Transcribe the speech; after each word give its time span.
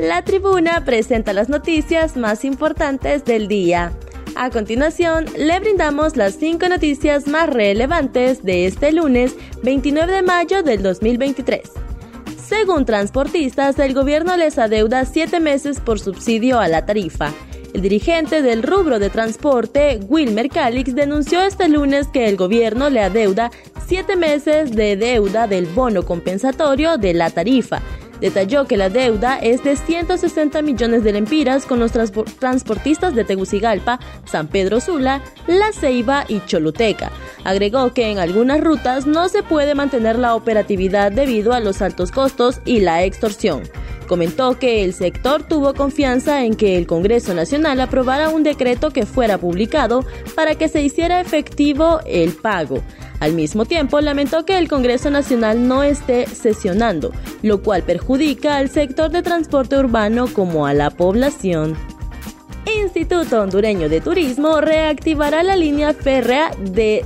La 0.00 0.22
tribuna 0.24 0.82
presenta 0.86 1.34
las 1.34 1.50
noticias 1.50 2.16
más 2.16 2.46
importantes 2.46 3.22
del 3.26 3.48
día. 3.48 3.92
A 4.34 4.48
continuación, 4.48 5.26
le 5.36 5.60
brindamos 5.60 6.16
las 6.16 6.36
cinco 6.36 6.70
noticias 6.70 7.26
más 7.28 7.50
relevantes 7.50 8.42
de 8.42 8.64
este 8.64 8.92
lunes 8.92 9.36
29 9.62 10.10
de 10.10 10.22
mayo 10.22 10.62
del 10.62 10.82
2023. 10.82 11.60
Según 12.42 12.86
transportistas, 12.86 13.78
el 13.78 13.92
gobierno 13.92 14.38
les 14.38 14.56
adeuda 14.56 15.04
siete 15.04 15.38
meses 15.38 15.80
por 15.80 16.00
subsidio 16.00 16.60
a 16.60 16.68
la 16.68 16.86
tarifa. 16.86 17.30
El 17.74 17.82
dirigente 17.82 18.40
del 18.40 18.62
rubro 18.62 19.00
de 19.00 19.10
transporte, 19.10 20.00
Wilmer 20.08 20.48
Calix, 20.48 20.94
denunció 20.94 21.42
este 21.42 21.68
lunes 21.68 22.08
que 22.08 22.26
el 22.26 22.38
gobierno 22.38 22.88
le 22.88 23.00
adeuda 23.00 23.50
siete 23.86 24.16
meses 24.16 24.74
de 24.74 24.96
deuda 24.96 25.46
del 25.46 25.66
bono 25.66 26.06
compensatorio 26.06 26.96
de 26.96 27.12
la 27.12 27.28
tarifa 27.28 27.82
Detalló 28.20 28.66
que 28.66 28.76
la 28.76 28.88
deuda 28.88 29.38
es 29.38 29.64
de 29.64 29.76
160 29.76 30.62
millones 30.62 31.04
de 31.04 31.12
lempiras 31.12 31.66
con 31.66 31.80
los 31.80 31.92
transportistas 31.92 33.14
de 33.14 33.24
Tegucigalpa, 33.24 33.98
San 34.24 34.48
Pedro 34.48 34.80
Sula, 34.80 35.22
La 35.46 35.72
Ceiba 35.72 36.24
y 36.28 36.40
Choluteca. 36.44 37.10
Agregó 37.44 37.92
que 37.94 38.10
en 38.10 38.18
algunas 38.18 38.60
rutas 38.60 39.06
no 39.06 39.28
se 39.28 39.42
puede 39.42 39.74
mantener 39.74 40.18
la 40.18 40.34
operatividad 40.34 41.10
debido 41.10 41.52
a 41.52 41.60
los 41.60 41.80
altos 41.80 42.10
costos 42.10 42.60
y 42.64 42.80
la 42.80 43.04
extorsión. 43.04 43.62
Comentó 44.10 44.58
que 44.58 44.82
el 44.82 44.92
sector 44.92 45.44
tuvo 45.44 45.72
confianza 45.72 46.44
en 46.44 46.56
que 46.56 46.76
el 46.76 46.88
Congreso 46.88 47.32
Nacional 47.32 47.80
aprobara 47.80 48.30
un 48.30 48.42
decreto 48.42 48.90
que 48.90 49.06
fuera 49.06 49.38
publicado 49.38 50.04
para 50.34 50.56
que 50.56 50.66
se 50.66 50.82
hiciera 50.82 51.20
efectivo 51.20 52.00
el 52.06 52.32
pago. 52.32 52.82
Al 53.20 53.34
mismo 53.34 53.66
tiempo, 53.66 54.00
lamentó 54.00 54.44
que 54.44 54.58
el 54.58 54.68
Congreso 54.68 55.10
Nacional 55.10 55.68
no 55.68 55.84
esté 55.84 56.26
sesionando, 56.26 57.12
lo 57.42 57.62
cual 57.62 57.84
perjudica 57.84 58.56
al 58.56 58.68
sector 58.68 59.12
de 59.12 59.22
transporte 59.22 59.76
urbano 59.76 60.26
como 60.26 60.66
a 60.66 60.74
la 60.74 60.90
población. 60.90 61.76
Instituto 62.82 63.40
Hondureño 63.40 63.88
de 63.88 64.00
Turismo 64.00 64.60
reactivará 64.60 65.44
la 65.44 65.54
línea 65.54 65.94
férrea 65.94 66.50
de 66.58 67.04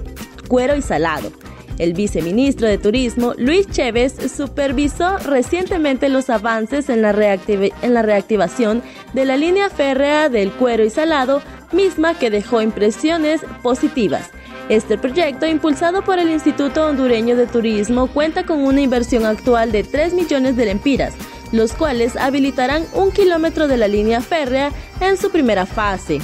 Cuero 0.49 0.75
y 0.75 0.81
Salado. 0.81 1.31
El 1.79 1.93
viceministro 1.93 2.69
de 2.69 2.79
Turismo, 2.79 3.35
Luis 3.37 3.69
Chévez, 3.69 4.15
supervisó 4.33 5.19
recientemente 5.19 6.09
los 6.09 6.31
avances 6.31 6.89
en 6.89 7.03
la, 7.03 7.11
en 7.11 7.95
la 7.95 8.03
reactivación 8.03 8.83
de 9.13 9.25
la 9.25 9.37
línea 9.37 9.71
férrea 9.71 10.29
del 10.29 10.53
Cuero 10.53 10.85
y 10.85 10.91
Salado, 10.91 11.43
misma 11.73 12.15
que 12.17 12.31
dejó 12.31 12.63
impresiones 12.63 13.41
positivas. 13.63 14.31
Este 14.69 14.97
proyecto, 14.97 15.47
impulsado 15.47 16.03
por 16.03 16.19
el 16.19 16.31
Instituto 16.31 16.87
Hondureño 16.87 17.37
de 17.37 17.47
Turismo, 17.47 18.07
cuenta 18.07 18.45
con 18.45 18.65
una 18.65 18.81
inversión 18.81 19.27
actual 19.27 19.73
de 19.73 19.85
3 19.85 20.15
millones 20.15 20.57
de 20.57 20.67
lempiras, 20.67 21.15
los 21.53 21.73
cuales 21.73 22.17
habilitarán 22.17 22.85
un 22.95 23.11
kilómetro 23.11 23.69
de 23.69 23.77
la 23.77 23.89
línea 23.89 24.21
férrea 24.21 24.73
en 25.01 25.19
su 25.19 25.31
primera 25.31 25.67
fase. 25.67 26.21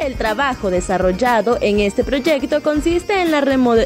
El 0.00 0.14
trabajo 0.14 0.70
desarrollado 0.70 1.58
en 1.60 1.78
este 1.78 2.04
proyecto 2.04 2.62
consiste 2.62 3.20
en 3.20 3.30
la, 3.30 3.40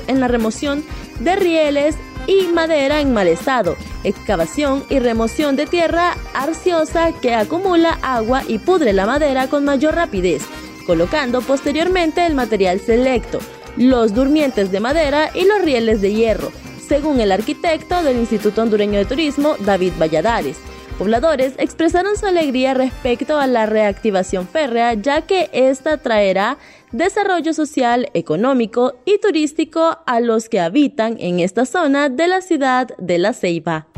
en 0.06 0.20
la 0.20 0.28
remoción 0.28 0.84
de 1.18 1.34
rieles 1.34 1.96
y 2.28 2.46
madera 2.46 3.00
en 3.00 3.12
mal 3.12 3.26
estado, 3.26 3.76
excavación 4.04 4.84
y 4.88 5.00
remoción 5.00 5.56
de 5.56 5.66
tierra 5.66 6.16
arciosa 6.32 7.10
que 7.20 7.34
acumula 7.34 7.98
agua 8.00 8.42
y 8.46 8.58
pudre 8.58 8.92
la 8.92 9.06
madera 9.06 9.48
con 9.48 9.64
mayor 9.64 9.96
rapidez, 9.96 10.42
colocando 10.86 11.42
posteriormente 11.42 12.24
el 12.24 12.36
material 12.36 12.78
selecto, 12.78 13.40
los 13.76 14.14
durmientes 14.14 14.70
de 14.70 14.78
madera 14.78 15.30
y 15.34 15.44
los 15.44 15.62
rieles 15.62 16.00
de 16.00 16.14
hierro, 16.14 16.52
según 16.86 17.20
el 17.20 17.32
arquitecto 17.32 18.04
del 18.04 18.18
Instituto 18.18 18.62
Hondureño 18.62 19.00
de 19.00 19.04
Turismo, 19.04 19.56
David 19.58 19.94
Valladares. 19.98 20.58
Pobladores 20.98 21.54
expresaron 21.58 22.16
su 22.16 22.26
alegría 22.26 22.72
respecto 22.72 23.38
a 23.38 23.48
la 23.48 23.66
reactivación 23.66 24.46
férrea, 24.46 24.94
ya 24.94 25.22
que 25.22 25.50
esta 25.52 25.96
traerá 25.98 26.56
desarrollo 26.92 27.52
social, 27.52 28.08
económico 28.14 28.94
y 29.04 29.18
turístico 29.18 29.98
a 30.06 30.20
los 30.20 30.48
que 30.48 30.60
habitan 30.60 31.16
en 31.18 31.40
esta 31.40 31.66
zona 31.66 32.08
de 32.10 32.28
la 32.28 32.40
ciudad 32.40 32.96
de 32.98 33.18
La 33.18 33.33
Ceiba. 33.33 33.88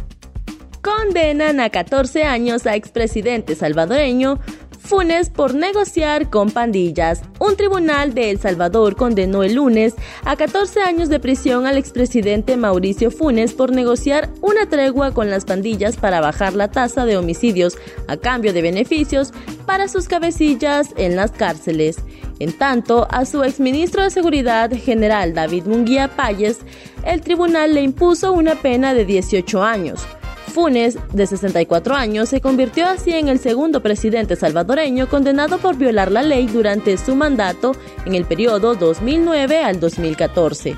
Condenan 0.80 1.60
a 1.60 1.68
14 1.68 2.24
años 2.24 2.66
a 2.66 2.76
expresidente 2.76 3.56
salvadoreño 3.56 4.38
Funes 4.86 5.30
por 5.30 5.54
negociar 5.54 6.30
con 6.30 6.50
pandillas. 6.50 7.22
Un 7.40 7.56
tribunal 7.56 8.14
de 8.14 8.30
El 8.30 8.38
Salvador 8.38 8.94
condenó 8.94 9.42
el 9.42 9.54
lunes 9.54 9.94
a 10.24 10.36
14 10.36 10.80
años 10.80 11.08
de 11.08 11.18
prisión 11.18 11.66
al 11.66 11.76
expresidente 11.76 12.56
Mauricio 12.56 13.10
Funes 13.10 13.52
por 13.52 13.72
negociar 13.72 14.30
una 14.40 14.68
tregua 14.68 15.12
con 15.12 15.28
las 15.28 15.44
pandillas 15.44 15.96
para 15.96 16.20
bajar 16.20 16.54
la 16.54 16.70
tasa 16.70 17.04
de 17.04 17.16
homicidios 17.16 17.76
a 18.06 18.16
cambio 18.16 18.52
de 18.52 18.62
beneficios 18.62 19.32
para 19.66 19.88
sus 19.88 20.06
cabecillas 20.06 20.94
en 20.96 21.16
las 21.16 21.32
cárceles. 21.32 21.96
En 22.38 22.52
tanto, 22.52 23.08
a 23.10 23.24
su 23.24 23.42
exministro 23.42 24.04
de 24.04 24.10
Seguridad 24.10 24.70
General 24.70 25.34
David 25.34 25.64
Munguía 25.64 26.14
Payes, 26.14 26.58
el 27.04 27.22
tribunal 27.22 27.74
le 27.74 27.82
impuso 27.82 28.32
una 28.32 28.54
pena 28.54 28.94
de 28.94 29.04
18 29.04 29.62
años. 29.62 30.06
Funes, 30.56 30.96
de 31.12 31.26
64 31.26 31.94
años, 31.94 32.30
se 32.30 32.40
convirtió 32.40 32.86
así 32.86 33.12
en 33.12 33.28
el 33.28 33.38
segundo 33.38 33.82
presidente 33.82 34.36
salvadoreño 34.36 35.06
condenado 35.06 35.58
por 35.58 35.76
violar 35.76 36.10
la 36.10 36.22
ley 36.22 36.46
durante 36.46 36.96
su 36.96 37.14
mandato 37.14 37.72
en 38.06 38.14
el 38.14 38.24
periodo 38.24 38.74
2009 38.74 39.62
al 39.62 39.80
2014. 39.80 40.74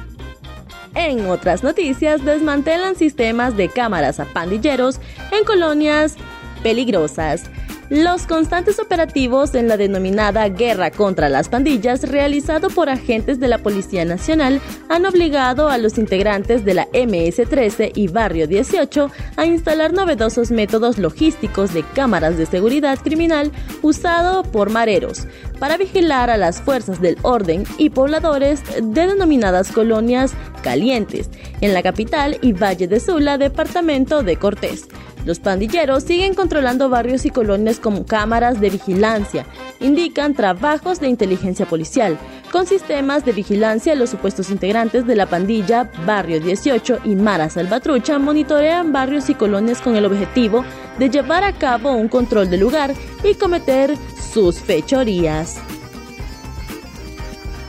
En 0.97 1.31
otras 1.31 1.63
noticias, 1.63 2.25
desmantelan 2.25 2.97
sistemas 2.97 3.57
de 3.57 3.69
cámaras 3.69 4.19
a 4.19 4.25
pandilleros 4.25 4.99
en 5.31 5.45
colonias 5.45 6.17
peligrosas. 6.65 7.45
Los 7.91 8.27
constantes 8.27 8.79
operativos 8.79 9.55
en 9.55 9.67
la 9.67 9.79
denominada 9.79 10.47
guerra 10.51 10.91
contra 10.91 11.31
las 11.31 11.49
pandillas 11.49 12.03
realizado 12.03 12.69
por 12.69 12.91
agentes 12.91 13.41
de 13.41 13.49
la 13.49 13.57
Policía 13.57 14.05
Nacional 14.05 14.61
han 14.91 15.07
obligado 15.07 15.71
a 15.71 15.79
los 15.79 15.97
integrantes 15.97 16.67
de 16.67 16.75
la 16.75 16.87
MS-13 16.89 17.93
y 17.95 18.09
Barrio 18.09 18.47
18 18.47 19.11
a 19.39 19.47
instalar 19.47 19.95
novedosos 19.95 20.51
métodos 20.51 20.99
logísticos 20.99 21.73
de 21.73 21.83
cámaras 21.83 22.37
de 22.37 22.45
seguridad 22.45 22.99
criminal 22.99 23.53
usado 23.81 24.43
por 24.43 24.69
mareros 24.69 25.27
para 25.59 25.79
vigilar 25.79 26.29
a 26.29 26.37
las 26.37 26.61
fuerzas 26.61 27.01
del 27.01 27.17
orden 27.23 27.65
y 27.79 27.89
pobladores 27.89 28.63
de 28.83 29.07
denominadas 29.07 29.73
colonias 29.73 30.35
calientes 30.63 31.31
en 31.63 31.73
la 31.73 31.83
capital 31.83 32.37
y 32.43 32.53
Valle 32.53 32.87
de 32.87 33.01
Sula, 33.01 33.39
departamento 33.39 34.23
de 34.23 34.37
Cortés. 34.37 34.89
Los 35.25 35.41
pandilleros 35.41 36.05
siguen 36.05 36.35
controlando 36.35 36.89
barrios 36.89 37.27
y 37.27 37.31
colonias 37.31 37.79
con 37.79 38.05
cámaras 38.05 38.61
de 38.61 38.71
vigilancia, 38.71 39.47
indican 39.81 40.35
trabajos 40.35 41.01
de 41.01 41.09
inteligencia 41.09 41.67
policial, 41.67 42.19
con 42.51 42.67
sistemas 42.67 43.25
de 43.25 43.33
vigilancia 43.33 43.95
los 43.95 44.11
supuestos 44.11 44.51
integrantes 44.51 45.07
de 45.07 45.17
la 45.17 45.27
pandilla 45.27 45.91
Barrio 46.07 46.41
18 46.41 47.01
y 47.05 47.15
Mara 47.15 47.51
Salvatrucha 47.51 48.19
monitorean 48.19 48.93
barrios 48.93 49.29
y 49.29 49.35
colonias 49.35 49.81
con 49.81 49.97
el 49.97 50.07
objetivo 50.07 50.65
de 50.99 51.11
llevar 51.11 51.45
a 51.45 51.53
cabo 51.53 51.93
un 51.93 52.09
control 52.09 52.49
del 52.51 52.61
lugar 52.61 52.95
y 53.23 53.35
cometer 53.35 53.95
sus 54.33 54.59
fechorías. 54.59 55.59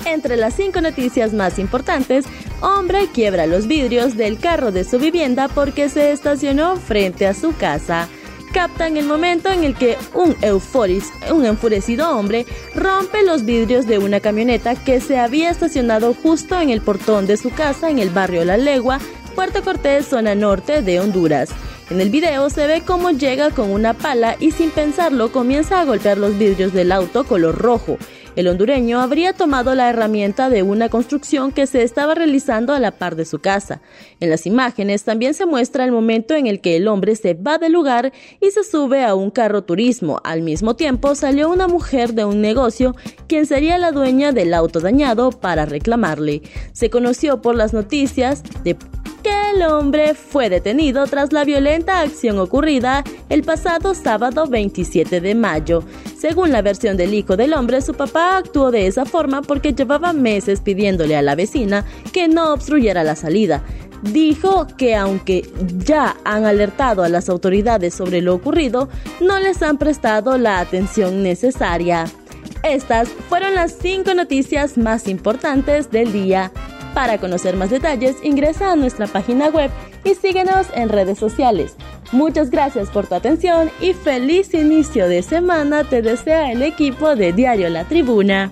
Entre 0.06 0.38
las 0.38 0.56
cinco 0.56 0.82
noticias 0.82 1.34
más 1.34 1.60
importantes, 1.60 2.26
hombre 2.62 3.08
quiebra 3.14 3.46
los 3.46 3.68
vidrios 3.68 4.16
del 4.16 4.40
carro 4.40 4.72
de 4.72 4.84
su 4.84 4.98
vivienda 5.00 5.48
porque 5.48 5.90
se 5.90 6.12
estacionó 6.12 6.78
frente 6.78 7.28
a 7.28 7.34
su 7.34 7.56
casa. 7.56 8.08
Captan 8.54 8.98
el 8.98 9.06
momento 9.06 9.50
en 9.50 9.64
el 9.64 9.76
que 9.76 9.96
un, 10.16 10.36
euforis, 10.42 11.12
un 11.32 11.46
enfurecido 11.46 12.18
hombre 12.18 12.48
rompe 12.74 13.24
los 13.24 13.46
vidrios 13.46 13.86
de 13.86 14.00
una 14.00 14.20
camioneta 14.20 14.76
que 14.76 15.00
se 15.02 15.20
había 15.20 15.52
estacionado 15.52 16.16
justo 16.16 16.60
en 16.60 16.70
el 16.72 16.82
portón 16.82 17.28
de 17.28 17.38
su 17.38 17.52
casa 17.52 17.92
en 17.92 18.00
el 18.00 18.10
barrio 18.10 18.44
La 18.46 18.58
Legua, 18.58 19.00
Puerto 19.36 19.62
Cortés, 19.64 20.08
zona 20.08 20.34
norte 20.34 20.82
de 20.82 21.00
Honduras. 21.00 21.50
En 21.92 22.02
el 22.02 22.10
video 22.10 22.50
se 22.50 22.68
ve 22.68 22.82
cómo 22.86 23.12
llega 23.12 23.52
con 23.52 23.72
una 23.72 23.94
pala 23.94 24.36
y 24.40 24.52
sin 24.52 24.72
pensarlo 24.72 25.32
comienza 25.32 25.80
a 25.80 25.86
golpear 25.86 26.18
los 26.18 26.38
vidrios 26.38 26.74
del 26.74 26.92
auto 26.92 27.24
color 27.26 27.56
rojo. 27.56 27.98
El 28.40 28.48
hondureño 28.48 29.02
habría 29.02 29.34
tomado 29.34 29.76
la 29.76 29.90
herramienta 29.90 30.50
de 30.50 30.64
una 30.64 30.88
construcción 30.88 31.52
que 31.52 31.68
se 31.68 31.84
estaba 31.84 32.16
realizando 32.16 32.72
a 32.72 32.80
la 32.80 32.92
par 32.92 33.18
de 33.18 33.26
su 33.26 33.40
casa. 33.40 33.82
En 34.22 34.30
las 34.30 34.46
imágenes 34.46 35.04
también 35.04 35.34
se 35.34 35.46
muestra 35.46 35.84
el 35.84 35.92
momento 35.92 36.36
en 36.36 36.48
el 36.48 36.62
que 36.62 36.78
el 36.78 36.88
hombre 36.88 37.18
se 37.18 37.34
va 37.34 37.58
del 37.58 37.74
lugar 37.74 38.14
y 38.40 38.52
se 38.52 38.64
sube 38.64 39.04
a 39.04 39.14
un 39.14 39.30
carro 39.30 39.64
turismo. 39.64 40.22
Al 40.24 40.42
mismo 40.42 40.78
tiempo 40.78 41.16
salió 41.16 41.50
una 41.50 41.68
mujer 41.68 42.14
de 42.14 42.24
un 42.24 42.40
negocio 42.40 42.96
quien 43.28 43.46
sería 43.46 43.78
la 43.78 43.92
dueña 43.92 44.32
del 44.32 44.54
auto 44.54 44.80
dañado 44.80 45.32
para 45.32 45.66
reclamarle. 45.66 46.42
Se 46.72 46.90
conoció 46.90 47.42
por 47.42 47.56
las 47.56 47.74
noticias 47.74 48.42
de 48.64 48.78
que 49.22 49.52
el 49.54 49.64
hombre 49.64 50.14
fue 50.14 50.50
detenido 50.50 51.06
tras 51.08 51.34
la 51.34 51.44
violenta 51.44 52.00
acción 52.00 52.40
ocurrida 52.40 53.04
el 53.28 53.44
pasado 53.44 53.94
sábado 53.94 54.48
27 54.48 55.20
de 55.20 55.36
mayo. 55.36 55.84
Según 56.20 56.52
la 56.52 56.62
versión 56.62 56.98
del 56.98 57.14
hijo 57.14 57.38
del 57.38 57.54
hombre, 57.54 57.82
su 57.82 57.94
papá 57.94 58.36
actuó 58.36 58.72
de 58.72 58.88
esa 58.88 59.06
forma 59.06 59.42
porque 59.42 59.74
llevaba 59.74 60.12
meses 60.12 60.60
pidiéndole 60.60 61.16
a 61.16 61.22
la 61.22 61.34
vecina 61.34 61.86
que 62.12 62.28
no 62.28 62.52
obstruyera 62.52 63.06
la 63.06 63.16
salida. 63.16 63.64
dijo 64.02 64.68
que 64.78 64.96
aunque 64.96 65.50
ya 65.78 66.18
han 66.24 66.46
alertado 66.46 67.04
a 67.04 67.10
las 67.10 67.30
autoridades 67.30 67.94
sobre 67.94 68.22
lo 68.22 68.34
ocurrido, 68.34 68.90
no 69.20 69.40
les 69.40 69.62
han 69.62 69.78
prestado 69.78 70.38
la 70.38 70.60
atención 70.60 71.24
necesaria. 71.24 72.06
Estas 72.64 73.10
fueron 73.30 73.56
las 73.56 73.74
cinco 73.82 74.14
noticias 74.14 74.78
más 74.78 75.08
importantes 75.08 75.92
del 75.92 76.12
día. 76.12 76.52
Para 76.94 77.18
conocer 77.18 77.56
más 77.56 77.70
detalles, 77.70 78.18
ingresa 78.24 78.72
a 78.72 78.76
nuestra 78.76 79.08
página 79.08 79.50
web 79.50 79.72
y 80.04 80.16
síguenos 80.16 80.68
en 80.74 80.90
redes 80.90 81.18
sociales. 81.18 81.76
Muchas 82.12 82.50
gracias 82.50 82.90
por 82.90 83.06
tu 83.06 83.16
atención 83.16 83.70
y 83.80 83.94
feliz 83.94 84.54
inicio 84.56 85.08
de 85.08 85.22
semana 85.22 85.84
te 85.84 86.02
desea 86.02 86.52
el 86.52 86.64
equipo 86.64 87.16
de 87.16 87.34
Diario 87.34 87.70
La 87.70 87.84
Tribuna. 87.84 88.52